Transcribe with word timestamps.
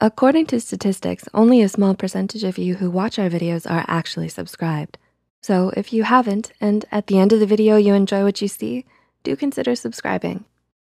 According 0.00 0.46
to 0.46 0.60
statistics, 0.60 1.28
only 1.34 1.60
a 1.60 1.68
small 1.68 1.92
percentage 1.92 2.44
of 2.44 2.56
you 2.56 2.76
who 2.76 2.88
watch 2.88 3.18
our 3.18 3.28
videos 3.28 3.68
are 3.68 3.84
actually 3.88 4.28
subscribed. 4.28 4.96
So 5.42 5.72
if 5.76 5.92
you 5.92 6.04
haven't, 6.04 6.52
and 6.60 6.84
at 6.92 7.08
the 7.08 7.18
end 7.18 7.32
of 7.32 7.40
the 7.40 7.46
video 7.46 7.74
you 7.74 7.94
enjoy 7.94 8.22
what 8.22 8.40
you 8.40 8.46
see, 8.46 8.84
do 9.24 9.34
consider 9.34 9.74
subscribing. 9.74 10.44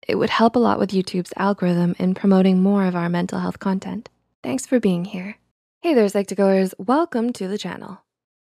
It 0.08 0.14
would 0.14 0.30
help 0.30 0.56
a 0.56 0.58
lot 0.58 0.78
with 0.78 0.92
YouTube's 0.92 1.34
algorithm 1.36 1.94
in 1.98 2.14
promoting 2.14 2.62
more 2.62 2.86
of 2.86 2.96
our 2.96 3.10
mental 3.10 3.40
health 3.40 3.58
content. 3.58 4.08
Thanks 4.42 4.64
for 4.64 4.80
being 4.80 5.04
here. 5.04 5.36
Hey 5.82 5.92
there, 5.92 6.06
Psych2Goers, 6.06 6.72
welcome 6.78 7.34
to 7.34 7.46
the 7.48 7.58
channel. 7.58 7.98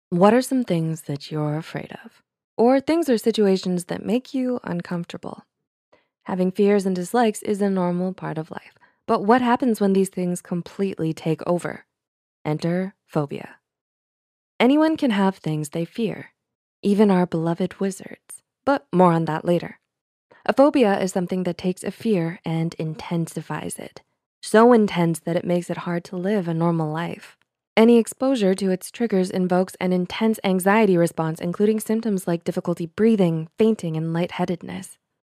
What 0.10 0.34
are 0.34 0.42
some 0.42 0.66
things 0.66 1.04
that 1.04 1.32
you're 1.32 1.56
afraid 1.56 1.96
of? 2.04 2.22
Or 2.58 2.82
things 2.82 3.08
or 3.08 3.18
situations 3.18 3.86
that 3.86 4.06
make 4.06 4.34
you 4.34 4.60
uncomfortable? 4.66 5.46
Having 6.24 6.52
fears 6.52 6.86
and 6.86 6.94
dislikes 6.94 7.42
is 7.42 7.62
a 7.62 7.70
normal 7.70 8.12
part 8.12 8.38
of 8.38 8.52
life. 8.52 8.74
But 9.08 9.24
what 9.24 9.42
happens 9.42 9.80
when 9.80 9.94
these 9.94 10.10
things 10.10 10.42
completely 10.42 11.14
take 11.14 11.42
over? 11.48 11.86
Enter 12.43 12.93
phobia. 13.06 13.56
Anyone 14.60 14.97
can 14.97 15.11
have 15.11 15.38
things 15.38 15.70
they 15.70 15.86
fear, 15.86 16.33
even 16.82 17.10
our 17.10 17.25
beloved 17.25 17.80
wizards, 17.80 18.43
but 18.66 18.86
more 18.92 19.14
on 19.14 19.25
that 19.25 19.46
later. 19.46 19.80
A 20.46 20.54
phobia 20.54 21.00
is 21.00 21.11
something 21.11 21.43
that 21.43 21.57
takes 21.57 21.83
a 21.83 21.92
fear 21.92 22.39
and 22.43 22.74
intensifies 22.75 23.80
it. 23.80 24.02
So 24.42 24.74
intense 24.74 25.19
that 25.19 25.36
it 25.36 25.46
makes 25.46 25.69
it 25.69 25.78
hard 25.78 26.04
to 26.05 26.18
live 26.18 26.47
a 26.47 26.54
normal 26.54 26.92
life. 26.92 27.38
Any 27.78 27.97
exposure 27.97 28.55
to 28.55 28.71
its 28.71 28.92
triggers 28.92 29.30
invokes 29.30 29.75
an 29.80 29.94
intense 29.94 30.39
anxiety 30.44 30.97
response, 30.97 31.39
including 31.39 31.80
symptoms 31.80 32.28
like 32.28 32.44
difficulty 32.44 32.88
breathing, 32.88 33.50
fainting, 33.58 33.95
and 33.95 34.14
lightheadedness. 34.14 34.97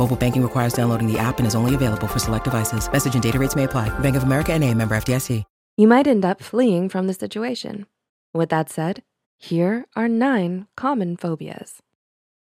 Mobile 0.00 0.16
banking 0.16 0.42
requires 0.42 0.72
downloading 0.72 1.12
the 1.12 1.18
app 1.18 1.38
and 1.38 1.46
is 1.46 1.54
only 1.54 1.74
available 1.74 2.06
for 2.06 2.18
select 2.18 2.44
devices. 2.44 2.90
Message 2.90 3.12
and 3.12 3.22
data 3.22 3.38
rates 3.38 3.54
may 3.54 3.64
apply. 3.64 3.90
Bank 3.98 4.16
of 4.16 4.22
America 4.22 4.50
and 4.54 4.64
a 4.64 4.72
member 4.72 4.94
FDIC. 4.96 5.44
You 5.76 5.86
might 5.86 6.06
end 6.06 6.24
up 6.24 6.42
fleeing 6.42 6.88
from 6.88 7.06
the 7.06 7.12
situation. 7.12 7.84
With 8.32 8.48
that 8.48 8.70
said, 8.70 9.02
here 9.36 9.84
are 9.94 10.08
nine 10.08 10.68
common 10.74 11.18
phobias. 11.18 11.82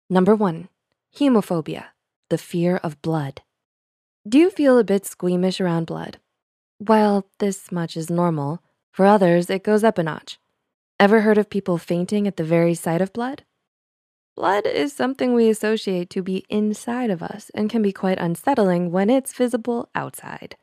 Number 0.09 0.35
one, 0.35 0.69
hemophobia, 1.13 1.87
the 2.29 2.37
fear 2.37 2.77
of 2.77 3.01
blood. 3.01 3.41
Do 4.25 4.37
you 4.37 4.49
feel 4.51 4.77
a 4.77 4.85
bit 4.85 5.05
squeamish 5.05 5.59
around 5.59 5.85
blood? 5.85 6.17
While 6.77 7.27
this 7.39 7.73
much 7.73 7.97
is 7.97 8.09
normal, 8.09 8.63
for 8.93 9.05
others, 9.05 9.49
it 9.49 9.63
goes 9.63 9.83
up 9.83 9.97
a 9.97 10.03
notch. 10.03 10.39
Ever 10.97 11.21
heard 11.21 11.37
of 11.37 11.49
people 11.49 11.77
fainting 11.77 12.25
at 12.25 12.37
the 12.37 12.43
very 12.45 12.73
sight 12.73 13.01
of 13.01 13.11
blood? 13.11 13.43
Blood 14.39 14.67
is 14.67 14.93
something 14.93 15.33
we 15.33 15.49
associate 15.49 16.09
to 16.11 16.23
be 16.23 16.45
inside 16.47 17.09
of 17.09 17.21
us 17.21 17.51
and 17.53 17.69
can 17.69 17.81
be 17.81 17.91
quite 17.91 18.17
unsettling 18.17 18.89
when 18.89 19.09
it's 19.09 19.33
visible 19.33 19.89
outside. 19.93 20.55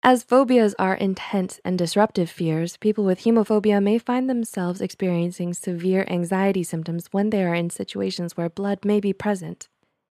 As 0.00 0.22
phobias 0.22 0.76
are 0.78 0.94
intense 0.94 1.58
and 1.64 1.76
disruptive 1.76 2.30
fears, 2.30 2.76
people 2.76 3.02
with 3.02 3.22
hemophobia 3.22 3.82
may 3.82 3.98
find 3.98 4.30
themselves 4.30 4.80
experiencing 4.80 5.54
severe 5.54 6.04
anxiety 6.06 6.62
symptoms 6.62 7.08
when 7.10 7.30
they 7.30 7.42
are 7.42 7.52
in 7.52 7.68
situations 7.68 8.36
where 8.36 8.48
blood 8.48 8.84
may 8.84 9.00
be 9.00 9.12
present. 9.12 9.66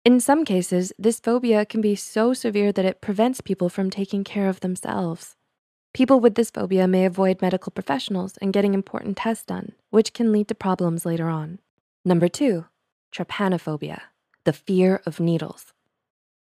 In 0.03 0.19
some 0.19 0.43
cases, 0.43 0.91
this 0.99 1.21
phobia 1.21 1.65
can 1.65 1.79
be 1.79 1.95
so 1.95 2.33
severe 2.33 2.73
that 2.73 2.83
it 2.83 2.99
prevents 2.99 3.39
people 3.39 3.69
from 3.69 3.89
taking 3.89 4.25
care 4.25 4.49
of 4.49 4.59
themselves. 4.59 5.37
People 5.93 6.19
with 6.19 6.35
this 6.35 6.51
phobia 6.51 6.89
may 6.89 7.05
avoid 7.05 7.41
medical 7.41 7.71
professionals 7.71 8.35
and 8.41 8.51
getting 8.51 8.73
important 8.73 9.15
tests 9.15 9.45
done, 9.45 9.71
which 9.91 10.11
can 10.11 10.33
lead 10.33 10.49
to 10.49 10.55
problems 10.55 11.05
later 11.05 11.29
on. 11.29 11.59
Number 12.03 12.27
two, 12.27 12.65
trypanophobia, 13.11 14.01
the 14.43 14.53
fear 14.53 15.01
of 15.05 15.19
needles. 15.19 15.73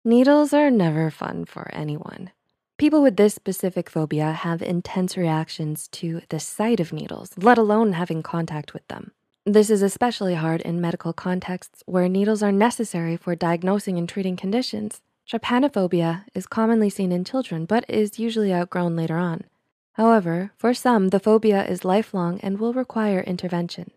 Needles 0.04 0.52
are 0.52 0.70
never 0.70 1.10
fun 1.10 1.44
for 1.44 1.70
anyone. 1.72 2.30
People 2.76 3.02
with 3.02 3.16
this 3.16 3.34
specific 3.34 3.88
phobia 3.88 4.32
have 4.32 4.62
intense 4.62 5.16
reactions 5.16 5.86
to 5.88 6.22
the 6.28 6.40
sight 6.40 6.80
of 6.80 6.92
needles, 6.92 7.30
let 7.36 7.58
alone 7.58 7.92
having 7.92 8.22
contact 8.22 8.74
with 8.74 8.86
them. 8.88 9.12
This 9.46 9.70
is 9.70 9.82
especially 9.82 10.34
hard 10.34 10.60
in 10.62 10.80
medical 10.80 11.12
contexts 11.12 11.82
where 11.86 12.08
needles 12.08 12.42
are 12.42 12.52
necessary 12.52 13.16
for 13.16 13.34
diagnosing 13.34 13.98
and 13.98 14.08
treating 14.08 14.36
conditions. 14.36 15.00
Trypanophobia 15.30 16.24
is 16.34 16.46
commonly 16.46 16.90
seen 16.90 17.12
in 17.12 17.24
children, 17.24 17.64
but 17.64 17.84
is 17.88 18.18
usually 18.18 18.52
outgrown 18.52 18.96
later 18.96 19.16
on. 19.16 19.44
However, 19.92 20.52
for 20.56 20.72
some, 20.74 21.08
the 21.08 21.20
phobia 21.20 21.64
is 21.66 21.84
lifelong 21.84 22.40
and 22.40 22.58
will 22.58 22.72
require 22.72 23.20
intervention. 23.20 23.90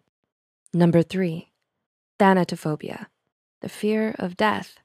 Number 0.73 1.01
three, 1.01 1.49
thanatophobia, 2.19 3.07
the 3.61 3.69
fear 3.69 4.15
of 4.19 4.37
death. 4.37 4.77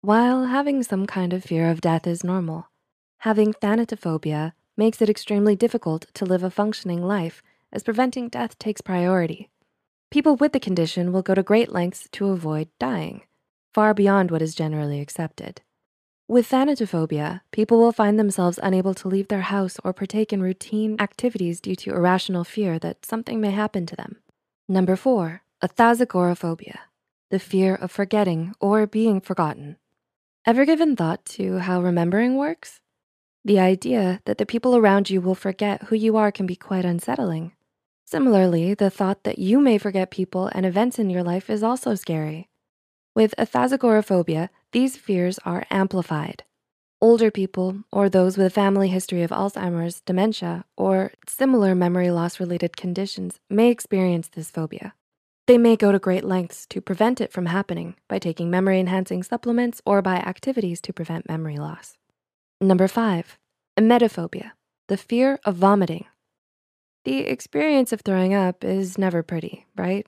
While 0.00 0.46
having 0.46 0.82
some 0.82 1.06
kind 1.06 1.32
of 1.32 1.44
fear 1.44 1.70
of 1.70 1.80
death 1.80 2.06
is 2.06 2.24
normal, 2.24 2.68
Having 3.22 3.52
thanatophobia 3.52 4.50
makes 4.76 5.00
it 5.00 5.08
extremely 5.08 5.54
difficult 5.54 6.06
to 6.14 6.24
live 6.24 6.42
a 6.42 6.50
functioning 6.50 7.06
life 7.06 7.40
as 7.72 7.84
preventing 7.84 8.28
death 8.28 8.58
takes 8.58 8.80
priority. 8.80 9.48
People 10.10 10.34
with 10.34 10.52
the 10.52 10.58
condition 10.58 11.12
will 11.12 11.22
go 11.22 11.32
to 11.32 11.42
great 11.44 11.70
lengths 11.70 12.08
to 12.10 12.30
avoid 12.30 12.66
dying, 12.80 13.22
far 13.72 13.94
beyond 13.94 14.32
what 14.32 14.42
is 14.42 14.56
generally 14.56 15.00
accepted. 15.00 15.62
With 16.26 16.50
thanatophobia, 16.50 17.42
people 17.52 17.78
will 17.78 17.92
find 17.92 18.18
themselves 18.18 18.58
unable 18.60 18.94
to 18.94 19.06
leave 19.06 19.28
their 19.28 19.42
house 19.42 19.76
or 19.84 19.92
partake 19.92 20.32
in 20.32 20.42
routine 20.42 20.96
activities 20.98 21.60
due 21.60 21.76
to 21.76 21.94
irrational 21.94 22.42
fear 22.42 22.80
that 22.80 23.06
something 23.06 23.40
may 23.40 23.52
happen 23.52 23.86
to 23.86 23.94
them. 23.94 24.16
Number 24.68 24.96
four, 24.96 25.42
athazagoraphobia, 25.62 26.78
the 27.30 27.38
fear 27.38 27.74
of 27.74 27.92
forgetting 27.92 28.52
or 28.60 28.86
being 28.86 29.20
forgotten. 29.20 29.76
Ever 30.44 30.64
given 30.64 30.96
thought 30.96 31.24
to 31.36 31.58
how 31.58 31.80
remembering 31.80 32.36
works? 32.36 32.80
The 33.44 33.60
idea 33.60 34.20
that 34.24 34.38
the 34.38 34.46
people 34.46 34.76
around 34.76 35.08
you 35.08 35.20
will 35.20 35.36
forget 35.36 35.84
who 35.84 35.94
you 35.94 36.16
are 36.16 36.32
can 36.32 36.46
be 36.46 36.56
quite 36.56 36.84
unsettling. 36.84 37.52
Similarly, 38.04 38.74
the 38.74 38.90
thought 38.90 39.22
that 39.22 39.38
you 39.38 39.60
may 39.60 39.78
forget 39.78 40.10
people 40.10 40.48
and 40.52 40.66
events 40.66 40.98
in 40.98 41.10
your 41.10 41.22
life 41.22 41.48
is 41.48 41.62
also 41.62 41.94
scary. 41.94 42.48
With 43.14 43.34
athazagoraphobia, 43.38 44.48
these 44.72 44.96
fears 44.96 45.38
are 45.44 45.64
amplified. 45.70 46.42
Older 47.00 47.30
people 47.30 47.84
or 47.92 48.08
those 48.08 48.36
with 48.36 48.46
a 48.46 48.50
family 48.50 48.88
history 48.88 49.22
of 49.22 49.30
Alzheimer's, 49.30 50.00
dementia, 50.00 50.64
or 50.76 51.12
similar 51.28 51.74
memory 51.74 52.10
loss 52.10 52.40
related 52.40 52.76
conditions 52.76 53.38
may 53.48 53.70
experience 53.70 54.28
this 54.28 54.50
phobia. 54.50 54.94
They 55.46 55.58
may 55.58 55.74
go 55.74 55.90
to 55.90 55.98
great 55.98 56.24
lengths 56.24 56.66
to 56.66 56.80
prevent 56.80 57.20
it 57.20 57.32
from 57.32 57.46
happening 57.46 57.96
by 58.08 58.18
taking 58.18 58.48
memory 58.48 58.78
enhancing 58.78 59.22
supplements 59.22 59.82
or 59.84 60.00
by 60.00 60.16
activities 60.16 60.80
to 60.82 60.92
prevent 60.92 61.28
memory 61.28 61.56
loss. 61.56 61.98
Number 62.60 62.86
five, 62.86 63.38
emetophobia, 63.76 64.52
the 64.88 64.96
fear 64.96 65.40
of 65.44 65.56
vomiting. 65.56 66.06
The 67.04 67.26
experience 67.26 67.92
of 67.92 68.02
throwing 68.02 68.34
up 68.34 68.62
is 68.62 68.96
never 68.96 69.24
pretty, 69.24 69.66
right? 69.76 70.06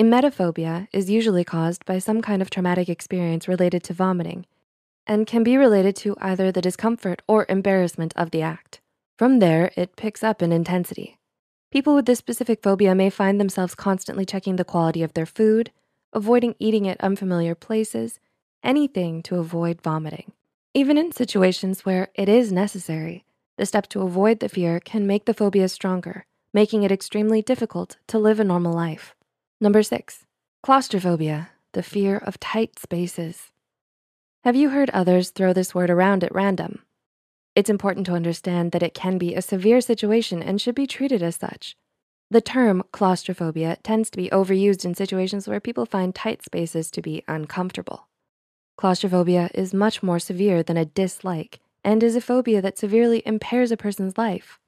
Emetophobia 0.00 0.88
is 0.92 1.08
usually 1.08 1.44
caused 1.44 1.84
by 1.84 2.00
some 2.00 2.20
kind 2.20 2.42
of 2.42 2.50
traumatic 2.50 2.88
experience 2.88 3.46
related 3.46 3.84
to 3.84 3.94
vomiting 3.94 4.44
and 5.06 5.26
can 5.26 5.44
be 5.44 5.56
related 5.56 5.94
to 5.96 6.16
either 6.20 6.50
the 6.50 6.60
discomfort 6.60 7.22
or 7.28 7.46
embarrassment 7.48 8.12
of 8.16 8.32
the 8.32 8.42
act. 8.42 8.80
From 9.16 9.38
there, 9.38 9.70
it 9.76 9.96
picks 9.96 10.24
up 10.24 10.42
in 10.42 10.52
intensity. 10.52 11.17
People 11.70 11.94
with 11.94 12.06
this 12.06 12.18
specific 12.18 12.62
phobia 12.62 12.94
may 12.94 13.10
find 13.10 13.38
themselves 13.38 13.74
constantly 13.74 14.24
checking 14.24 14.56
the 14.56 14.64
quality 14.64 15.02
of 15.02 15.12
their 15.12 15.26
food, 15.26 15.70
avoiding 16.14 16.54
eating 16.58 16.88
at 16.88 17.00
unfamiliar 17.00 17.54
places, 17.54 18.20
anything 18.62 19.22
to 19.24 19.36
avoid 19.36 19.82
vomiting. 19.82 20.32
Even 20.72 20.96
in 20.96 21.12
situations 21.12 21.84
where 21.84 22.08
it 22.14 22.28
is 22.28 22.50
necessary, 22.50 23.24
the 23.58 23.66
steps 23.66 23.88
to 23.88 24.00
avoid 24.00 24.40
the 24.40 24.48
fear 24.48 24.80
can 24.80 25.06
make 25.06 25.26
the 25.26 25.34
phobia 25.34 25.68
stronger, 25.68 26.24
making 26.54 26.84
it 26.84 26.92
extremely 26.92 27.42
difficult 27.42 27.98
to 28.06 28.18
live 28.18 28.40
a 28.40 28.44
normal 28.44 28.72
life. 28.72 29.14
Number 29.60 29.82
six, 29.82 30.24
claustrophobia, 30.62 31.50
the 31.72 31.82
fear 31.82 32.16
of 32.16 32.40
tight 32.40 32.78
spaces. 32.78 33.50
Have 34.44 34.56
you 34.56 34.70
heard 34.70 34.88
others 34.90 35.30
throw 35.30 35.52
this 35.52 35.74
word 35.74 35.90
around 35.90 36.24
at 36.24 36.34
random? 36.34 36.80
It's 37.58 37.68
important 37.68 38.06
to 38.06 38.12
understand 38.12 38.70
that 38.70 38.84
it 38.84 38.94
can 38.94 39.18
be 39.18 39.34
a 39.34 39.42
severe 39.42 39.80
situation 39.80 40.44
and 40.44 40.60
should 40.60 40.76
be 40.76 40.86
treated 40.86 41.24
as 41.24 41.34
such. 41.34 41.76
The 42.30 42.40
term 42.40 42.84
claustrophobia 42.92 43.78
tends 43.82 44.10
to 44.10 44.16
be 44.16 44.28
overused 44.28 44.84
in 44.84 44.94
situations 44.94 45.48
where 45.48 45.58
people 45.58 45.84
find 45.84 46.14
tight 46.14 46.44
spaces 46.44 46.88
to 46.92 47.02
be 47.02 47.24
uncomfortable. 47.26 48.06
Claustrophobia 48.76 49.50
is 49.54 49.74
much 49.74 50.04
more 50.04 50.20
severe 50.20 50.62
than 50.62 50.76
a 50.76 50.84
dislike 50.84 51.58
and 51.82 52.00
is 52.04 52.14
a 52.14 52.20
phobia 52.20 52.62
that 52.62 52.78
severely 52.78 53.24
impairs 53.26 53.72
a 53.72 53.76
person's 53.76 54.16
life. 54.16 54.60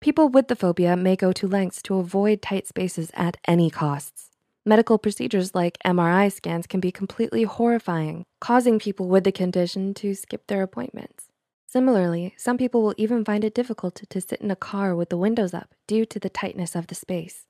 People 0.00 0.28
with 0.28 0.48
the 0.48 0.56
phobia 0.56 0.96
may 0.96 1.14
go 1.14 1.30
to 1.30 1.46
lengths 1.46 1.80
to 1.82 1.94
avoid 1.94 2.42
tight 2.42 2.66
spaces 2.66 3.12
at 3.14 3.36
any 3.46 3.70
costs. 3.70 4.30
Medical 4.64 4.98
procedures 4.98 5.54
like 5.54 5.78
MRI 5.86 6.32
scans 6.32 6.66
can 6.66 6.80
be 6.80 6.90
completely 6.90 7.44
horrifying, 7.44 8.24
causing 8.40 8.80
people 8.80 9.06
with 9.06 9.22
the 9.22 9.30
condition 9.30 9.94
to 9.94 10.12
skip 10.12 10.48
their 10.48 10.64
appointments. 10.64 11.25
Similarly, 11.66 12.34
some 12.36 12.56
people 12.56 12.82
will 12.82 12.94
even 12.96 13.24
find 13.24 13.44
it 13.44 13.54
difficult 13.54 13.96
to 14.08 14.20
sit 14.20 14.40
in 14.40 14.50
a 14.50 14.56
car 14.56 14.94
with 14.94 15.08
the 15.10 15.16
windows 15.16 15.52
up 15.52 15.74
due 15.86 16.06
to 16.06 16.18
the 16.18 16.30
tightness 16.30 16.76
of 16.76 16.86
the 16.86 16.94
space. 16.94 17.46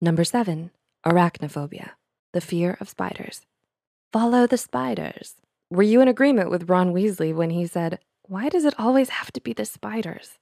Number 0.00 0.24
seven, 0.24 0.70
arachnophobia, 1.06 1.90
the 2.32 2.40
fear 2.40 2.76
of 2.80 2.88
spiders. 2.88 3.42
Follow 4.12 4.46
the 4.46 4.58
spiders. 4.58 5.34
Were 5.70 5.82
you 5.82 6.00
in 6.00 6.08
agreement 6.08 6.50
with 6.50 6.68
Ron 6.68 6.92
Weasley 6.92 7.34
when 7.34 7.50
he 7.50 7.66
said, 7.66 8.00
why 8.26 8.48
does 8.48 8.64
it 8.64 8.74
always 8.78 9.10
have 9.10 9.30
to 9.32 9.40
be 9.40 9.52
the 9.52 9.64
spiders? 9.64 10.38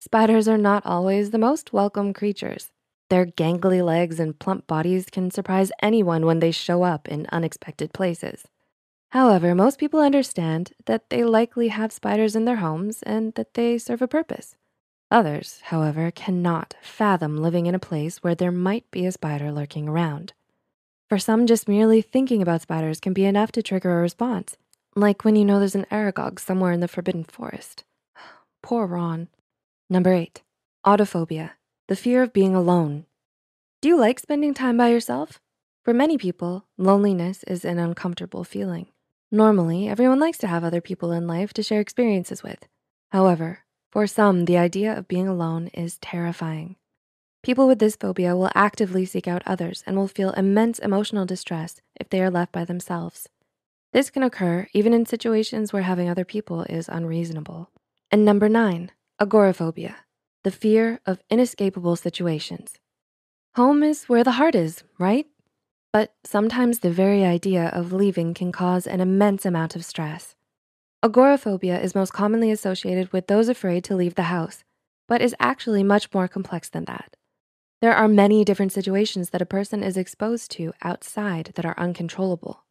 Spiders 0.00 0.48
are 0.48 0.58
not 0.58 0.84
always 0.84 1.30
the 1.30 1.38
most 1.38 1.72
welcome 1.72 2.12
creatures. 2.12 2.70
Their 3.10 3.26
gangly 3.26 3.84
legs 3.84 4.18
and 4.18 4.38
plump 4.38 4.66
bodies 4.66 5.06
can 5.10 5.30
surprise 5.30 5.72
anyone 5.82 6.26
when 6.26 6.40
they 6.40 6.50
show 6.50 6.82
up 6.82 7.08
in 7.08 7.26
unexpected 7.32 7.92
places. 7.92 8.44
However, 9.12 9.54
most 9.54 9.78
people 9.78 10.00
understand 10.00 10.72
that 10.86 11.10
they 11.10 11.22
likely 11.22 11.68
have 11.68 11.92
spiders 11.92 12.34
in 12.34 12.46
their 12.46 12.56
homes 12.56 13.02
and 13.02 13.34
that 13.34 13.52
they 13.52 13.76
serve 13.76 14.00
a 14.00 14.08
purpose. 14.08 14.56
Others, 15.10 15.60
however, 15.64 16.10
cannot 16.10 16.74
fathom 16.80 17.36
living 17.36 17.66
in 17.66 17.74
a 17.74 17.78
place 17.78 18.22
where 18.22 18.34
there 18.34 18.50
might 18.50 18.90
be 18.90 19.04
a 19.04 19.12
spider 19.12 19.52
lurking 19.52 19.86
around. 19.86 20.32
For 21.10 21.18
some, 21.18 21.46
just 21.46 21.68
merely 21.68 22.00
thinking 22.00 22.40
about 22.40 22.62
spiders 22.62 23.00
can 23.00 23.12
be 23.12 23.26
enough 23.26 23.52
to 23.52 23.62
trigger 23.62 23.98
a 23.98 24.00
response, 24.00 24.56
like 24.96 25.26
when 25.26 25.36
you 25.36 25.44
know 25.44 25.58
there's 25.58 25.74
an 25.74 25.84
Aragog 25.90 26.40
somewhere 26.40 26.72
in 26.72 26.80
the 26.80 26.88
Forbidden 26.88 27.24
Forest. 27.24 27.84
Poor 28.62 28.86
Ron. 28.86 29.28
Number 29.90 30.14
eight, 30.14 30.40
autophobia, 30.86 31.50
the 31.86 31.96
fear 31.96 32.22
of 32.22 32.32
being 32.32 32.54
alone. 32.54 33.04
Do 33.82 33.90
you 33.90 33.98
like 33.98 34.18
spending 34.18 34.54
time 34.54 34.78
by 34.78 34.88
yourself? 34.88 35.38
For 35.84 35.92
many 35.92 36.16
people, 36.16 36.64
loneliness 36.78 37.42
is 37.42 37.66
an 37.66 37.78
uncomfortable 37.78 38.44
feeling. 38.44 38.86
Normally, 39.34 39.88
everyone 39.88 40.20
likes 40.20 40.36
to 40.38 40.46
have 40.46 40.62
other 40.62 40.82
people 40.82 41.10
in 41.10 41.26
life 41.26 41.54
to 41.54 41.62
share 41.62 41.80
experiences 41.80 42.42
with. 42.42 42.68
However, 43.12 43.60
for 43.90 44.06
some, 44.06 44.44
the 44.44 44.58
idea 44.58 44.94
of 44.94 45.08
being 45.08 45.26
alone 45.26 45.68
is 45.68 45.96
terrifying. 45.96 46.76
People 47.42 47.66
with 47.66 47.78
this 47.78 47.96
phobia 47.96 48.36
will 48.36 48.50
actively 48.54 49.06
seek 49.06 49.26
out 49.26 49.42
others 49.46 49.82
and 49.86 49.96
will 49.96 50.06
feel 50.06 50.32
immense 50.32 50.78
emotional 50.78 51.24
distress 51.24 51.80
if 51.98 52.10
they 52.10 52.20
are 52.20 52.30
left 52.30 52.52
by 52.52 52.66
themselves. 52.66 53.26
This 53.94 54.10
can 54.10 54.22
occur 54.22 54.68
even 54.74 54.92
in 54.92 55.06
situations 55.06 55.72
where 55.72 55.82
having 55.82 56.10
other 56.10 56.26
people 56.26 56.64
is 56.64 56.90
unreasonable. 56.90 57.70
And 58.10 58.26
number 58.26 58.50
nine, 58.50 58.92
agoraphobia, 59.18 59.96
the 60.44 60.50
fear 60.50 61.00
of 61.06 61.22
inescapable 61.30 61.96
situations. 61.96 62.74
Home 63.56 63.82
is 63.82 64.04
where 64.10 64.24
the 64.24 64.32
heart 64.32 64.54
is, 64.54 64.84
right? 64.98 65.26
But 65.92 66.14
sometimes 66.24 66.78
the 66.78 66.90
very 66.90 67.24
idea 67.24 67.66
of 67.68 67.92
leaving 67.92 68.32
can 68.32 68.50
cause 68.50 68.86
an 68.86 69.00
immense 69.00 69.44
amount 69.44 69.76
of 69.76 69.84
stress. 69.84 70.34
Agoraphobia 71.02 71.80
is 71.80 71.94
most 71.94 72.12
commonly 72.12 72.50
associated 72.50 73.12
with 73.12 73.26
those 73.26 73.48
afraid 73.48 73.84
to 73.84 73.96
leave 73.96 74.14
the 74.14 74.22
house, 74.22 74.64
but 75.06 75.20
is 75.20 75.34
actually 75.38 75.82
much 75.82 76.12
more 76.14 76.28
complex 76.28 76.70
than 76.70 76.86
that. 76.86 77.16
There 77.82 77.94
are 77.94 78.08
many 78.08 78.44
different 78.44 78.72
situations 78.72 79.30
that 79.30 79.42
a 79.42 79.46
person 79.46 79.82
is 79.82 79.96
exposed 79.96 80.50
to 80.52 80.72
outside 80.82 81.52
that 81.56 81.66
are 81.66 81.78
uncontrollable. 81.78 82.64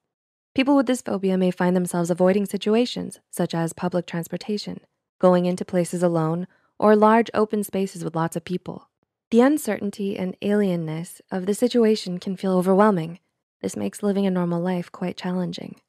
People 0.56 0.76
with 0.76 0.88
this 0.88 1.02
phobia 1.02 1.38
may 1.38 1.52
find 1.52 1.76
themselves 1.76 2.10
avoiding 2.10 2.46
situations 2.46 3.20
such 3.30 3.54
as 3.54 3.74
public 3.74 4.08
transportation, 4.08 4.80
going 5.20 5.46
into 5.46 5.64
places 5.64 6.02
alone, 6.02 6.48
or 6.80 6.96
large 6.96 7.30
open 7.34 7.64
spaces 7.64 8.04
with 8.04 8.16
lots 8.16 8.36
of 8.36 8.46
people. 8.46 8.90
The 9.32 9.40
uncertainty 9.40 10.18
and 10.18 10.38
alienness 10.42 11.22
of 11.32 11.46
the 11.46 11.54
situation 11.54 12.20
can 12.20 12.36
feel 12.36 12.52
overwhelming. 12.52 13.20
This 13.62 13.78
makes 13.78 14.04
living 14.04 14.26
a 14.26 14.32
normal 14.32 14.62
life 14.62 14.92
quite 14.92 15.16
challenging. 15.16 15.80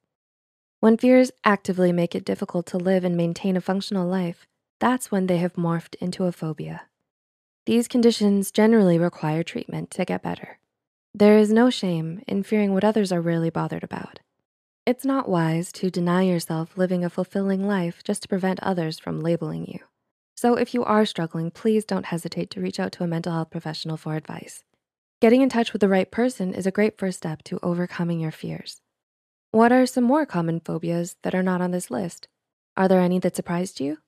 When 0.79 0.97
fears 0.97 1.33
actively 1.43 1.91
make 1.91 2.15
it 2.15 2.25
difficult 2.25 2.67
to 2.67 2.79
live 2.79 3.03
and 3.03 3.17
maintain 3.17 3.57
a 3.57 3.61
functional 3.61 4.07
life, 4.07 4.47
that's 4.79 5.11
when 5.11 5.27
they 5.27 5.39
have 5.39 5.55
morphed 5.55 5.97
into 5.97 6.27
a 6.27 6.33
phobia. 6.33 6.83
These 7.67 7.89
conditions 7.89 8.53
generally 8.53 8.97
require 8.97 9.43
treatment 9.43 9.91
to 9.93 10.05
get 10.05 10.23
better. 10.23 10.61
There 11.13 11.37
is 11.37 11.53
no 11.53 11.69
shame 11.69 12.23
in 12.29 12.45
fearing 12.45 12.73
what 12.73 12.85
others 12.85 13.11
are 13.11 13.21
really 13.21 13.51
bothered 13.51 13.83
about. 13.83 14.21
It's 14.87 15.05
not 15.05 15.29
wise 15.29 15.73
to 15.73 15.91
deny 15.91 16.23
yourself 16.23 16.79
living 16.79 17.05
a 17.05 17.11
fulfilling 17.11 17.67
life 17.67 18.05
just 18.05 18.23
to 18.23 18.29
prevent 18.29 18.61
others 18.61 19.01
from 19.01 19.21
labeling 19.21 19.67
you. 19.67 19.81
So 20.43 20.57
if 20.57 20.75
you 20.75 20.83
are 20.83 21.07
struggling, 21.07 21.53
please 21.53 21.85
don't 21.85 22.07
hesitate 22.07 22.51
to 22.51 22.61
reach 22.61 22.81
out 22.81 22.91
to 22.95 23.05
a 23.05 23.07
mental 23.07 23.33
health 23.33 23.51
professional 23.51 23.97
for 23.97 24.17
advice. 24.17 24.65
Getting 25.21 25.41
in 25.41 25.49
touch 25.49 25.73
with 25.73 25.79
the 25.81 25.89
right 25.89 26.11
person 26.11 26.53
is 26.53 26.67
a 26.67 26.73
great 26.73 26.99
first 26.99 27.19
step 27.19 27.45
to 27.45 27.61
overcoming 27.63 28.19
your 28.19 28.33
fears. 28.33 28.81
What 29.53 29.71
are 29.71 29.87
some 29.87 30.03
more 30.03 30.27
common 30.27 30.59
phobias 30.59 31.15
that 31.23 31.33
are 31.33 31.45
not 31.45 31.61
on 31.61 31.71
this 31.71 31.93
list? 31.93 32.27
Are 32.77 32.89
there 32.89 32.99
any 32.99 33.21
that 33.21 33.37
surprised 33.37 33.79
you? 33.79 33.99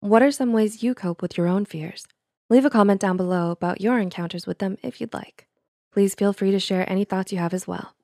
What 0.00 0.22
are 0.22 0.30
some 0.30 0.54
ways 0.54 0.82
you 0.82 0.94
cope 0.94 1.20
with 1.20 1.36
your 1.36 1.46
own 1.46 1.66
fears? 1.66 2.06
Leave 2.48 2.64
a 2.64 2.70
comment 2.70 2.98
down 3.02 3.18
below 3.18 3.50
about 3.50 3.82
your 3.82 3.98
encounters 3.98 4.46
with 4.46 4.60
them 4.60 4.78
if 4.82 4.98
you'd 4.98 5.12
like. 5.12 5.46
Please 5.92 6.14
feel 6.14 6.32
free 6.32 6.52
to 6.52 6.58
share 6.58 6.88
any 6.88 7.04
thoughts 7.04 7.32
you 7.32 7.38
have 7.38 7.52
as 7.52 7.68
well. 7.68 7.94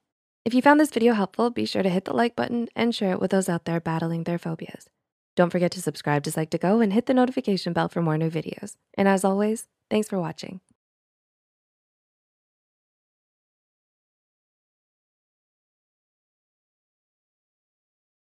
If 0.45 0.53
you 0.53 0.61
found 0.61 0.79
this 0.79 0.91
video 0.91 1.15
helpful, 1.15 1.49
be 1.49 1.65
sure 1.65 1.83
to 1.83 1.89
hit 1.89 2.05
the 2.05 2.13
like 2.13 2.37
button 2.37 2.69
and 2.77 2.95
share 2.95 3.13
it 3.13 3.21
with 3.21 3.31
those 3.31 3.49
out 3.49 3.65
there 3.65 3.81
battling 3.81 4.25
their 4.25 4.37
phobias. 4.37 4.91
Don't 5.39 5.51
forget 5.51 5.71
to 5.71 5.81
subscribe 5.81 6.25
to 6.25 6.33
Psych2Go 6.33 6.83
and 6.83 6.93
hit 6.93 7.07
the 7.07 7.15
notification 7.15 7.73
bell 7.73 7.89
for 7.89 8.03
more 8.03 8.19
new 8.19 8.29
videos. 8.29 8.75
And 8.95 9.07
as 9.07 9.23
always, 9.25 9.69
thanks 9.89 10.09
for 10.09 10.19
watching. 10.19 10.59